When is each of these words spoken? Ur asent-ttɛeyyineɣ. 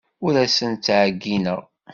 Ur 0.25 0.33
asent-ttɛeyyineɣ. 0.43 1.61